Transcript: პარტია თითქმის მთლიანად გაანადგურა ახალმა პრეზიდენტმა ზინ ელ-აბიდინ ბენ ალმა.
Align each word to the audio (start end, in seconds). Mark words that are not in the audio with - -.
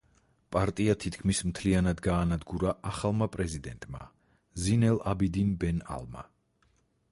პარტია 0.55 0.93
თითქმის 1.03 1.41
მთლიანად 1.49 2.01
გაანადგურა 2.07 2.73
ახალმა 2.93 3.29
პრეზიდენტმა 3.37 4.03
ზინ 4.65 4.89
ელ-აბიდინ 4.91 5.55
ბენ 5.65 5.87
ალმა. 5.99 6.29